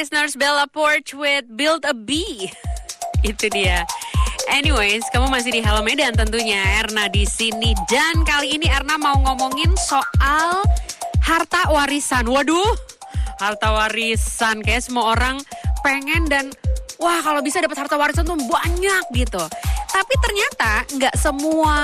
listeners, 0.00 0.32
Bella 0.32 0.64
Porch 0.64 1.12
with 1.12 1.44
Build 1.56 1.84
a 1.84 1.92
Bee. 1.92 2.48
Itu 3.20 3.52
dia. 3.52 3.84
Anyways, 4.48 5.04
kamu 5.12 5.28
masih 5.28 5.54
di 5.54 5.60
Hello 5.60 5.84
Medan 5.84 6.16
tentunya 6.16 6.60
Erna 6.80 7.06
di 7.12 7.28
sini 7.28 7.76
dan 7.84 8.24
kali 8.24 8.56
ini 8.56 8.66
Erna 8.66 8.96
mau 8.96 9.14
ngomongin 9.20 9.76
soal 9.76 10.64
harta 11.20 11.68
warisan. 11.68 12.26
Waduh, 12.26 12.74
harta 13.38 13.70
warisan 13.76 14.64
kayak 14.64 14.82
semua 14.82 15.12
orang 15.12 15.36
pengen 15.84 16.24
dan 16.26 16.48
wah 16.96 17.20
kalau 17.20 17.38
bisa 17.44 17.60
dapat 17.60 17.76
harta 17.76 18.00
warisan 18.00 18.24
tuh 18.26 18.40
banyak 18.40 19.04
gitu. 19.14 19.44
Tapi 19.92 20.14
ternyata 20.24 20.72
nggak 20.96 21.14
semua 21.14 21.76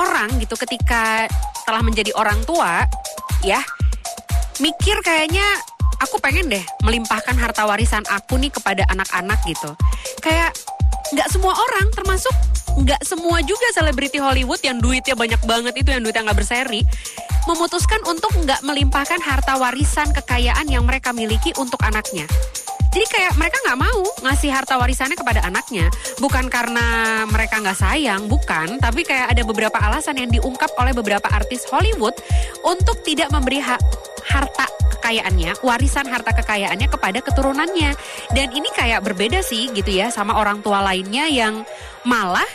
orang 0.00 0.32
gitu 0.38 0.54
ketika 0.54 1.26
telah 1.66 1.82
menjadi 1.82 2.14
orang 2.14 2.38
tua 2.46 2.86
ya 3.42 3.60
mikir 4.62 5.02
kayaknya 5.04 5.44
aku 6.00 6.20
pengen 6.20 6.50
deh 6.50 6.64
melimpahkan 6.84 7.36
harta 7.36 7.64
warisan 7.64 8.04
aku 8.08 8.36
nih 8.40 8.52
kepada 8.52 8.84
anak-anak 8.92 9.38
gitu. 9.48 9.70
Kayak 10.20 10.52
nggak 11.14 11.28
semua 11.30 11.54
orang 11.54 11.86
termasuk 11.94 12.34
nggak 12.76 13.00
semua 13.06 13.40
juga 13.46 13.66
selebriti 13.72 14.20
Hollywood 14.20 14.60
yang 14.60 14.82
duitnya 14.82 15.16
banyak 15.16 15.40
banget 15.48 15.74
itu 15.80 15.88
yang 15.94 16.02
duitnya 16.04 16.28
nggak 16.28 16.38
berseri 16.44 16.82
memutuskan 17.46 18.02
untuk 18.10 18.34
nggak 18.42 18.60
melimpahkan 18.66 19.22
harta 19.22 19.56
warisan 19.56 20.10
kekayaan 20.10 20.66
yang 20.66 20.82
mereka 20.82 21.14
miliki 21.14 21.54
untuk 21.56 21.78
anaknya. 21.86 22.26
Jadi 22.96 23.06
kayak 23.12 23.36
mereka 23.36 23.60
nggak 23.60 23.76
mau 23.76 24.00
ngasih 24.24 24.50
harta 24.50 24.80
warisannya 24.80 25.20
kepada 25.20 25.44
anaknya, 25.44 25.92
bukan 26.16 26.48
karena 26.48 27.22
mereka 27.28 27.60
nggak 27.60 27.76
sayang, 27.76 28.24
bukan, 28.24 28.80
tapi 28.80 29.04
kayak 29.04 29.36
ada 29.36 29.44
beberapa 29.44 29.76
alasan 29.76 30.16
yang 30.16 30.32
diungkap 30.32 30.72
oleh 30.80 30.96
beberapa 30.96 31.28
artis 31.28 31.68
Hollywood 31.68 32.16
untuk 32.64 32.96
tidak 33.04 33.28
memberi 33.28 33.60
ha 33.60 33.76
harta 34.26 34.64
kekayaannya, 35.06 35.62
warisan 35.62 36.10
harta 36.10 36.34
kekayaannya 36.34 36.90
kepada 36.90 37.22
keturunannya. 37.22 37.94
Dan 38.34 38.50
ini 38.50 38.66
kayak 38.74 39.06
berbeda 39.06 39.38
sih 39.38 39.70
gitu 39.70 39.86
ya 39.86 40.10
sama 40.10 40.34
orang 40.34 40.58
tua 40.66 40.82
lainnya 40.82 41.30
yang 41.30 41.62
malah 42.02 42.46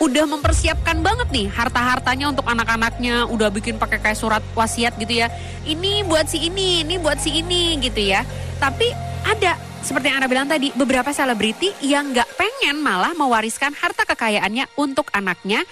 udah 0.00 0.24
mempersiapkan 0.24 1.04
banget 1.04 1.28
nih 1.28 1.52
harta-hartanya 1.52 2.32
untuk 2.32 2.48
anak-anaknya, 2.48 3.28
udah 3.28 3.52
bikin 3.52 3.76
pakai 3.76 4.00
kayak 4.00 4.16
surat 4.16 4.40
wasiat 4.56 4.96
gitu 4.96 5.20
ya. 5.20 5.28
Ini 5.68 6.08
buat 6.08 6.24
si 6.24 6.48
ini, 6.48 6.88
ini 6.88 6.96
buat 6.96 7.20
si 7.20 7.36
ini 7.36 7.76
gitu 7.84 8.00
ya. 8.00 8.24
Tapi 8.56 8.88
ada 9.28 9.60
seperti 9.84 10.08
yang 10.08 10.24
Anda 10.24 10.30
bilang 10.32 10.48
tadi, 10.48 10.72
beberapa 10.72 11.12
selebriti 11.12 11.76
yang 11.84 12.16
nggak 12.16 12.32
pengen 12.40 12.80
malah 12.80 13.12
mewariskan 13.12 13.76
harta 13.76 14.08
kekayaannya 14.08 14.72
untuk 14.80 15.12
anaknya 15.12 15.68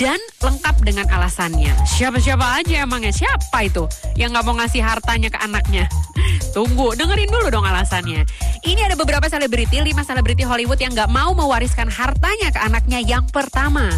dan 0.00 0.16
lengkap 0.40 0.76
dengan 0.80 1.06
alasannya. 1.12 1.72
Siapa-siapa 1.84 2.62
aja 2.62 2.84
emangnya 2.86 3.12
siapa 3.12 3.66
itu 3.66 3.84
yang 4.16 4.32
nggak 4.32 4.44
mau 4.46 4.56
ngasih 4.56 4.80
hartanya 4.80 5.28
ke 5.28 5.38
anaknya? 5.40 5.84
Tunggu, 6.56 6.96
dengerin 6.96 7.28
dulu 7.28 7.52
dong 7.52 7.66
alasannya. 7.66 8.24
Ini 8.64 8.80
ada 8.88 8.96
beberapa 8.96 9.26
selebriti, 9.28 9.80
lima 9.84 10.04
selebriti 10.06 10.46
Hollywood 10.46 10.80
yang 10.80 10.96
nggak 10.96 11.10
mau 11.12 11.36
mewariskan 11.36 11.92
hartanya 11.92 12.48
ke 12.52 12.60
anaknya 12.60 13.00
yang 13.04 13.24
pertama. 13.28 13.90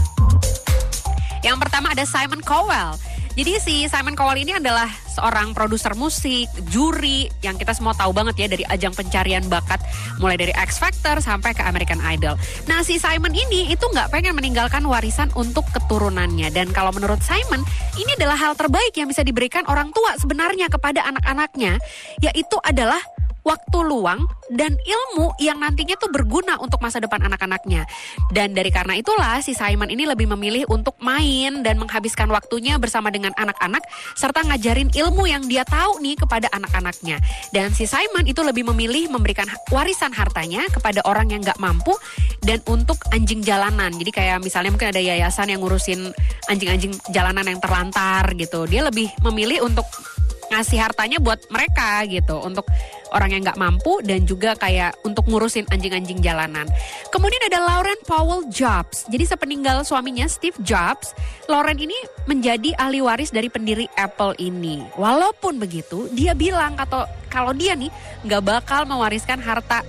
Yang 1.45 1.56
pertama 1.61 1.92
ada 1.92 2.09
Simon 2.09 2.41
Cowell. 2.41 2.97
Jadi 3.35 3.53
si 3.59 3.75
Simon 3.91 4.15
Cowell 4.15 4.47
ini 4.47 4.55
adalah 4.55 4.87
seorang 5.11 5.59
produser 5.59 5.91
musik, 5.99 6.47
juri 6.71 7.27
yang 7.43 7.59
kita 7.59 7.75
semua 7.75 7.91
tahu 7.91 8.15
banget 8.15 8.35
ya 8.39 8.47
dari 8.47 8.63
ajang 8.63 8.95
pencarian 8.95 9.43
bakat 9.51 9.83
mulai 10.23 10.39
dari 10.39 10.55
X 10.55 10.79
Factor 10.79 11.19
sampai 11.19 11.51
ke 11.51 11.67
American 11.67 11.99
Idol. 11.99 12.39
Nah 12.71 12.87
si 12.87 12.95
Simon 13.03 13.35
ini 13.35 13.75
itu 13.75 13.83
nggak 13.91 14.15
pengen 14.15 14.39
meninggalkan 14.39 14.87
warisan 14.87 15.35
untuk 15.35 15.67
keturunannya 15.75 16.55
dan 16.55 16.71
kalau 16.71 16.95
menurut 16.95 17.19
Simon 17.27 17.67
ini 17.99 18.15
adalah 18.15 18.39
hal 18.39 18.55
terbaik 18.55 18.94
yang 18.94 19.11
bisa 19.11 19.27
diberikan 19.27 19.67
orang 19.67 19.91
tua 19.91 20.15
sebenarnya 20.15 20.71
kepada 20.71 21.03
anak-anaknya 21.03 21.83
yaitu 22.23 22.55
adalah 22.62 23.03
waktu 23.44 23.78
luang 23.84 24.25
dan 24.53 24.77
ilmu 24.77 25.37
yang 25.41 25.60
nantinya 25.60 25.97
tuh 26.00 26.09
berguna 26.09 26.56
untuk 26.60 26.81
masa 26.81 27.00
depan 27.00 27.21
anak-anaknya. 27.25 27.84
Dan 28.32 28.56
dari 28.56 28.72
karena 28.72 28.97
itulah 28.97 29.41
si 29.44 29.53
Simon 29.53 29.93
ini 29.93 30.09
lebih 30.09 30.28
memilih 30.32 30.65
untuk 30.72 30.97
main 31.00 31.60
dan 31.60 31.77
menghabiskan 31.77 32.28
waktunya 32.32 32.81
bersama 32.81 33.12
dengan 33.12 33.37
anak-anak 33.37 33.84
serta 34.16 34.44
ngajarin 34.49 34.91
ilmu 34.93 35.28
yang 35.28 35.44
dia 35.44 35.62
tahu 35.69 36.00
nih 36.00 36.16
kepada 36.16 36.49
anak-anaknya. 36.56 37.21
Dan 37.53 37.72
si 37.77 37.84
Simon 37.84 38.25
itu 38.25 38.41
lebih 38.41 38.65
memilih 38.72 39.12
memberikan 39.12 39.47
warisan 39.69 40.12
hartanya 40.16 40.65
kepada 40.72 41.05
orang 41.05 41.28
yang 41.32 41.41
nggak 41.44 41.61
mampu 41.61 41.93
dan 42.44 42.65
untuk 42.69 42.97
anjing 43.12 43.44
jalanan. 43.44 43.93
Jadi 43.93 44.11
kayak 44.12 44.41
misalnya 44.41 44.72
mungkin 44.72 44.88
ada 44.93 45.00
yayasan 45.00 45.53
yang 45.53 45.61
ngurusin 45.61 46.12
anjing-anjing 46.49 46.97
jalanan 47.12 47.44
yang 47.44 47.61
terlantar 47.61 48.25
gitu. 48.37 48.65
Dia 48.65 48.88
lebih 48.88 49.12
memilih 49.21 49.69
untuk 49.69 49.84
ngasih 50.54 50.78
hartanya 50.78 51.19
buat 51.19 51.42
mereka 51.50 52.06
gitu 52.06 52.38
untuk 52.38 52.65
orang 53.10 53.34
yang 53.34 53.42
nggak 53.47 53.59
mampu 53.59 53.98
dan 54.06 54.22
juga 54.22 54.54
kayak 54.54 54.94
untuk 55.03 55.26
ngurusin 55.26 55.66
anjing-anjing 55.70 56.22
jalanan. 56.22 56.66
Kemudian 57.10 57.42
ada 57.50 57.62
Lauren 57.62 57.98
Powell 58.06 58.47
Jobs. 58.50 59.06
Jadi 59.10 59.26
sepeninggal 59.26 59.82
suaminya 59.82 60.26
Steve 60.31 60.56
Jobs, 60.62 61.14
Lauren 61.50 61.78
ini 61.78 61.94
menjadi 62.31 62.75
ahli 62.78 63.03
waris 63.03 63.31
dari 63.31 63.50
pendiri 63.50 63.87
Apple 63.98 64.38
ini. 64.38 64.82
Walaupun 64.94 65.59
begitu, 65.59 66.06
dia 66.14 66.34
bilang 66.34 66.78
atau 66.78 67.06
kalau 67.31 67.50
dia 67.50 67.75
nih 67.75 67.91
nggak 68.26 68.43
bakal 68.43 68.87
mewariskan 68.87 69.43
harta 69.43 69.82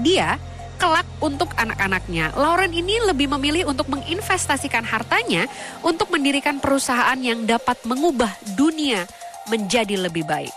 dia 0.00 0.36
kelak 0.78 1.04
untuk 1.18 1.50
anak-anaknya. 1.58 2.32
Lauren 2.38 2.70
ini 2.70 3.02
lebih 3.02 3.26
memilih 3.34 3.66
untuk 3.66 3.90
menginvestasikan 3.90 4.86
hartanya 4.86 5.50
untuk 5.82 6.08
mendirikan 6.14 6.62
perusahaan 6.62 7.18
yang 7.18 7.44
dapat 7.44 7.82
mengubah 7.82 8.30
dunia 8.54 9.04
menjadi 9.48 9.96
lebih 9.96 10.24
baik. 10.28 10.52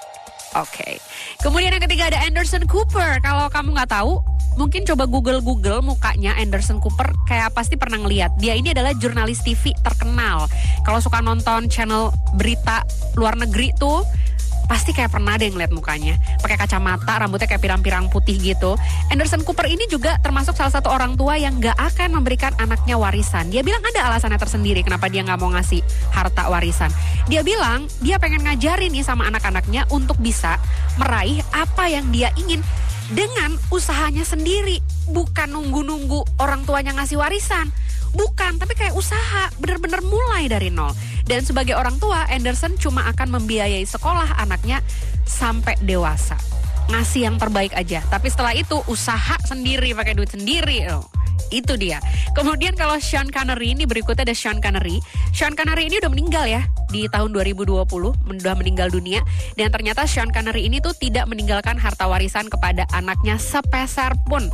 Oke. 0.60 0.84
Okay. 0.84 0.94
Kemudian 1.40 1.72
yang 1.72 1.84
ketiga 1.84 2.12
ada 2.12 2.20
Anderson 2.28 2.68
Cooper. 2.68 3.24
Kalau 3.24 3.48
kamu 3.48 3.72
nggak 3.72 3.92
tahu, 3.96 4.20
mungkin 4.60 4.84
coba 4.84 5.08
Google-Google 5.08 5.80
mukanya 5.80 6.36
Anderson 6.36 6.84
Cooper 6.84 7.08
kayak 7.24 7.56
pasti 7.56 7.80
pernah 7.80 8.04
ngeliat. 8.04 8.36
Dia 8.36 8.60
ini 8.60 8.76
adalah 8.76 8.92
jurnalis 9.00 9.40
TV 9.48 9.72
terkenal. 9.80 10.52
Kalau 10.84 11.00
suka 11.00 11.24
nonton 11.24 11.72
channel 11.72 12.12
berita 12.36 12.84
luar 13.16 13.40
negeri 13.40 13.72
tuh, 13.80 14.04
pasti 14.72 14.96
kayak 14.96 15.12
pernah 15.12 15.36
yang 15.36 15.52
ngeliat 15.52 15.76
mukanya. 15.76 16.16
Pakai 16.40 16.56
kacamata, 16.56 17.20
rambutnya 17.20 17.52
kayak 17.52 17.60
pirang-pirang 17.60 18.08
putih 18.08 18.40
gitu. 18.40 18.80
Anderson 19.12 19.44
Cooper 19.44 19.68
ini 19.68 19.84
juga 19.92 20.16
termasuk 20.24 20.56
salah 20.56 20.72
satu 20.72 20.88
orang 20.88 21.20
tua 21.20 21.36
yang 21.36 21.60
gak 21.60 21.76
akan 21.76 22.16
memberikan 22.16 22.56
anaknya 22.56 22.96
warisan. 22.96 23.52
Dia 23.52 23.68
bilang 23.68 23.84
ada 23.84 24.08
alasannya 24.08 24.40
tersendiri 24.40 24.80
kenapa 24.80 25.12
dia 25.12 25.28
gak 25.28 25.44
mau 25.44 25.52
ngasih 25.52 25.84
harta 26.16 26.48
warisan. 26.48 26.88
Dia 27.28 27.44
bilang 27.44 27.92
dia 28.00 28.16
pengen 28.16 28.48
ngajarin 28.48 28.96
nih 28.96 29.04
sama 29.04 29.28
anak-anaknya 29.28 29.92
untuk 29.92 30.16
bisa 30.24 30.56
meraih 30.96 31.44
apa 31.52 31.92
yang 31.92 32.08
dia 32.16 32.32
ingin 32.40 32.64
dengan 33.12 33.60
usahanya 33.76 34.24
sendiri. 34.24 34.80
Bukan 35.12 35.52
nunggu-nunggu 35.52 36.40
orang 36.40 36.64
tuanya 36.64 36.96
ngasih 36.96 37.20
warisan. 37.20 37.68
Bukan, 38.12 38.60
tapi 38.60 38.76
kayak 38.76 38.92
usaha, 38.92 39.48
bener-bener 39.56 40.04
mulai 40.04 40.52
dari 40.52 40.68
nol. 40.68 40.92
Dan 41.26 41.46
sebagai 41.46 41.78
orang 41.78 41.98
tua, 42.02 42.26
Anderson 42.30 42.76
cuma 42.78 43.08
akan 43.10 43.42
membiayai 43.42 43.86
sekolah 43.86 44.42
anaknya 44.42 44.82
sampai 45.26 45.78
dewasa. 45.82 46.38
Ngasih 46.92 47.32
yang 47.32 47.36
terbaik 47.40 47.72
aja. 47.78 48.04
Tapi 48.10 48.28
setelah 48.28 48.52
itu 48.52 48.82
usaha 48.90 49.38
sendiri, 49.48 49.96
pakai 49.96 50.18
duit 50.18 50.34
sendiri. 50.34 50.92
Oh. 50.92 51.06
Itu 51.52 51.76
dia. 51.76 52.00
Kemudian 52.32 52.80
kalau 52.80 52.96
Sean 53.04 53.28
Connery 53.28 53.76
ini 53.76 53.84
berikutnya 53.84 54.24
ada 54.24 54.36
Sean 54.36 54.64
Connery. 54.64 55.04
Sean 55.36 55.52
Connery 55.52 55.92
ini 55.92 56.00
udah 56.00 56.12
meninggal 56.12 56.46
ya 56.48 56.64
di 56.92 57.12
tahun 57.12 57.36
2020, 57.36 57.84
udah 57.92 58.56
meninggal 58.56 58.88
dunia. 58.88 59.20
Dan 59.60 59.68
ternyata 59.68 60.08
Sean 60.08 60.32
Connery 60.32 60.68
ini 60.72 60.80
tuh 60.80 60.96
tidak 60.96 61.28
meninggalkan 61.28 61.76
harta 61.76 62.08
warisan 62.08 62.48
kepada 62.48 62.88
anaknya 62.96 63.36
sepeser 63.36 64.16
pun. 64.28 64.48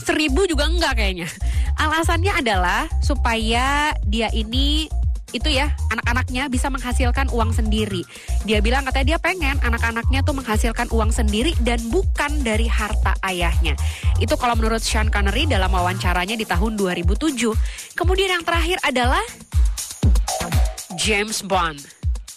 Seribu 0.00 0.48
juga 0.48 0.68
enggak 0.68 0.96
kayaknya. 0.96 1.28
Alasannya 1.76 2.32
adalah 2.32 2.88
supaya 3.04 3.92
dia 4.08 4.32
ini 4.32 4.88
itu 5.30 5.48
ya 5.50 5.70
anak-anaknya 5.94 6.50
bisa 6.50 6.66
menghasilkan 6.70 7.30
uang 7.30 7.54
sendiri. 7.54 8.02
Dia 8.46 8.58
bilang 8.58 8.86
katanya 8.86 9.16
dia 9.16 9.18
pengen 9.22 9.56
anak-anaknya 9.62 10.20
tuh 10.26 10.34
menghasilkan 10.34 10.88
uang 10.90 11.10
sendiri 11.14 11.54
dan 11.62 11.78
bukan 11.90 12.42
dari 12.42 12.66
harta 12.66 13.14
ayahnya. 13.26 13.78
Itu 14.18 14.34
kalau 14.34 14.58
menurut 14.58 14.82
Sean 14.82 15.08
Connery 15.08 15.46
dalam 15.46 15.70
wawancaranya 15.70 16.34
di 16.34 16.46
tahun 16.46 16.74
2007. 16.74 17.54
Kemudian 17.94 18.40
yang 18.40 18.44
terakhir 18.44 18.78
adalah 18.82 19.22
James 20.98 21.40
Bond, 21.46 21.80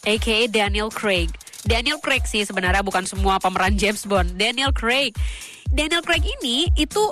aka 0.06 0.38
Daniel 0.48 0.94
Craig. 0.94 1.34
Daniel 1.64 2.00
Craig 2.04 2.28
sih 2.28 2.44
sebenarnya 2.44 2.84
bukan 2.84 3.08
semua 3.08 3.40
pemeran 3.40 3.76
James 3.80 4.04
Bond. 4.04 4.36
Daniel 4.36 4.76
Craig. 4.76 5.16
Daniel 5.74 6.06
Craig 6.06 6.22
ini 6.22 6.70
itu 6.78 7.10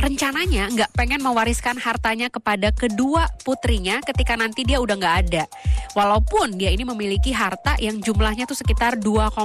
rencananya 0.00 0.72
nggak 0.72 0.90
pengen 0.96 1.20
mewariskan 1.20 1.76
hartanya 1.76 2.32
kepada 2.32 2.72
kedua 2.72 3.28
putrinya 3.44 4.00
ketika 4.00 4.38
nanti 4.38 4.64
dia 4.64 4.80
udah 4.80 4.96
nggak 4.96 5.16
ada. 5.28 5.44
Walaupun 5.92 6.56
dia 6.56 6.72
ini 6.72 6.86
memiliki 6.88 7.34
harta 7.34 7.76
yang 7.76 8.00
jumlahnya 8.00 8.48
tuh 8.48 8.56
sekitar 8.56 8.96
2,2 8.96 9.36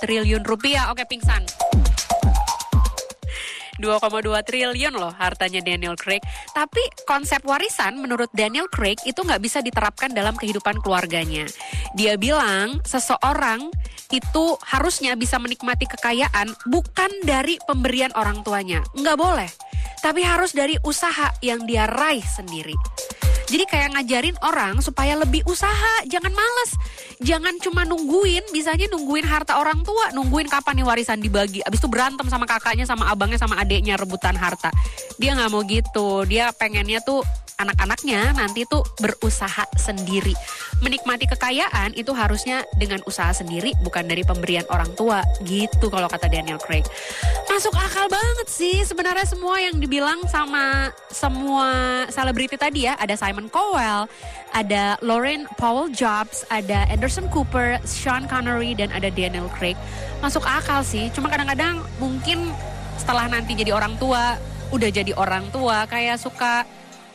triliun 0.00 0.44
rupiah. 0.46 0.88
Oke, 0.88 1.04
pingsan. 1.04 1.44
2,2 3.80 4.44
triliun 4.44 4.92
loh 4.92 5.10
hartanya 5.16 5.64
Daniel 5.64 5.96
Craig. 5.96 6.20
Tapi 6.52 6.84
konsep 7.08 7.40
warisan 7.48 7.96
menurut 7.96 8.28
Daniel 8.36 8.68
Craig 8.68 9.00
itu 9.08 9.16
nggak 9.24 9.40
bisa 9.40 9.64
diterapkan 9.64 10.12
dalam 10.12 10.36
kehidupan 10.36 10.84
keluarganya. 10.84 11.48
Dia 11.96 12.20
bilang 12.20 12.84
seseorang 12.84 13.72
itu 14.12 14.44
harusnya 14.68 15.16
bisa 15.16 15.40
menikmati 15.40 15.88
kekayaan 15.88 16.52
bukan 16.68 17.10
dari 17.24 17.56
pemberian 17.64 18.12
orang 18.14 18.44
tuanya. 18.44 18.84
Nggak 18.92 19.16
boleh. 19.16 19.50
Tapi 20.00 20.24
harus 20.24 20.56
dari 20.56 20.80
usaha 20.82 21.28
yang 21.44 21.68
dia 21.68 21.84
raih 21.84 22.24
sendiri. 22.24 22.74
Jadi 23.50 23.66
kayak 23.66 23.98
ngajarin 23.98 24.38
orang 24.46 24.78
supaya 24.78 25.18
lebih 25.18 25.42
usaha, 25.42 26.06
jangan 26.06 26.30
males. 26.30 26.70
Jangan 27.18 27.58
cuma 27.58 27.82
nungguin, 27.82 28.46
bisanya 28.54 28.86
nungguin 28.86 29.26
harta 29.26 29.58
orang 29.58 29.82
tua, 29.82 30.14
nungguin 30.14 30.46
kapan 30.46 30.78
nih 30.78 30.86
warisan 30.86 31.18
dibagi. 31.18 31.58
Abis 31.66 31.82
itu 31.82 31.90
berantem 31.90 32.30
sama 32.30 32.46
kakaknya, 32.46 32.86
sama 32.86 33.10
abangnya, 33.10 33.42
sama 33.42 33.58
adiknya 33.58 33.98
rebutan 33.98 34.38
harta. 34.38 34.70
Dia 35.18 35.34
nggak 35.34 35.50
mau 35.50 35.66
gitu, 35.66 36.22
dia 36.30 36.54
pengennya 36.54 37.02
tuh 37.02 37.26
anak-anaknya 37.58 38.38
nanti 38.38 38.64
tuh 38.70 38.86
berusaha 39.02 39.66
sendiri. 39.74 40.32
Menikmati 40.80 41.28
kekayaan 41.28 41.92
itu 41.92 42.16
harusnya 42.16 42.64
dengan 42.80 43.04
usaha 43.04 43.28
sendiri 43.36 43.76
bukan 43.84 44.08
dari 44.08 44.24
pemberian 44.24 44.64
orang 44.72 44.88
tua 44.96 45.20
gitu 45.44 45.92
kalau 45.92 46.08
kata 46.08 46.24
Daniel 46.24 46.56
Craig. 46.56 46.88
Masuk 47.52 47.76
akal 47.76 48.08
banget 48.08 48.48
sih 48.48 48.80
sebenarnya 48.88 49.28
semua 49.28 49.60
yang 49.60 49.76
dibilang 49.76 50.24
sama 50.24 50.88
semua 51.12 51.68
selebriti 52.08 52.56
tadi 52.56 52.88
ya. 52.88 52.96
Ada 52.96 53.12
Simon 53.20 53.52
Cowell, 53.52 54.08
ada 54.56 54.96
Lauren 55.04 55.44
Powell 55.60 55.92
Jobs, 55.92 56.48
ada 56.48 56.88
Anderson 56.88 57.28
Cooper, 57.28 57.76
Sean 57.84 58.24
Connery 58.24 58.72
dan 58.72 58.88
ada 58.88 59.12
Daniel 59.12 59.52
Craig. 59.52 59.76
Masuk 60.24 60.48
akal 60.48 60.80
sih. 60.80 61.12
Cuma 61.12 61.28
kadang-kadang 61.28 61.84
mungkin 62.00 62.56
setelah 62.96 63.28
nanti 63.28 63.52
jadi 63.52 63.76
orang 63.76 64.00
tua, 64.00 64.40
udah 64.72 64.88
jadi 64.88 65.12
orang 65.12 65.44
tua 65.52 65.84
kayak 65.84 66.16
suka 66.16 66.64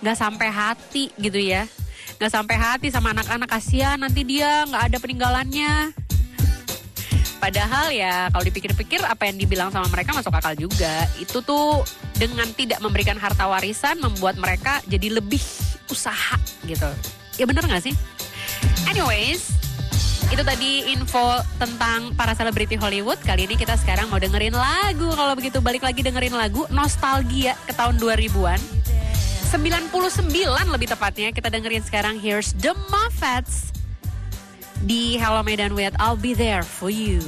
nggak 0.06 0.18
sampai 0.22 0.54
hati 0.54 1.10
gitu 1.18 1.42
ya 1.42 1.66
nggak 2.26 2.42
sampai 2.42 2.58
hati 2.58 2.90
sama 2.90 3.14
anak-anak 3.14 3.46
kasihan 3.46 4.02
nanti 4.02 4.26
dia 4.26 4.66
nggak 4.66 4.90
ada 4.90 4.98
peninggalannya 4.98 5.94
Padahal 7.38 7.94
ya 7.94 8.34
kalau 8.34 8.42
dipikir-pikir 8.42 9.06
apa 9.06 9.30
yang 9.30 9.38
dibilang 9.38 9.70
sama 9.70 9.86
mereka 9.94 10.18
masuk 10.18 10.34
akal 10.34 10.58
juga. 10.58 11.06
Itu 11.22 11.46
tuh 11.46 11.86
dengan 12.18 12.50
tidak 12.58 12.82
memberikan 12.82 13.22
harta 13.22 13.46
warisan 13.46 14.02
membuat 14.02 14.42
mereka 14.42 14.82
jadi 14.90 15.22
lebih 15.22 15.44
usaha 15.94 16.42
gitu. 16.66 16.90
Ya 17.38 17.46
bener 17.46 17.62
gak 17.70 17.86
sih? 17.86 17.94
Anyways, 18.90 19.54
itu 20.34 20.42
tadi 20.42 20.90
info 20.90 21.38
tentang 21.62 22.18
para 22.18 22.34
selebriti 22.34 22.82
Hollywood. 22.82 23.22
Kali 23.22 23.46
ini 23.46 23.54
kita 23.54 23.78
sekarang 23.78 24.10
mau 24.10 24.18
dengerin 24.18 24.58
lagu. 24.58 25.14
Kalau 25.14 25.38
begitu 25.38 25.62
balik 25.62 25.86
lagi 25.86 26.02
dengerin 26.02 26.34
lagu 26.34 26.66
Nostalgia 26.74 27.54
ke 27.70 27.78
tahun 27.78 28.02
2000-an. 28.02 28.85
99 29.46 29.94
lebih 30.74 30.90
tepatnya 30.90 31.30
kita 31.30 31.54
dengerin 31.54 31.86
sekarang 31.86 32.18
Here's 32.18 32.58
The 32.58 32.74
Muffets 32.90 33.70
di 34.82 35.22
Hello 35.22 35.46
Medan 35.46 35.78
with 35.78 35.94
I'll 36.02 36.18
Be 36.18 36.34
There 36.34 36.66
For 36.66 36.90
You. 36.90 37.22